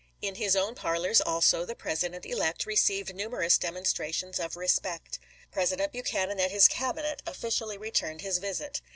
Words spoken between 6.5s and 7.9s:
his Cabinet officially